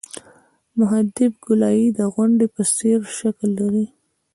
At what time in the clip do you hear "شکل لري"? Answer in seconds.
3.17-3.85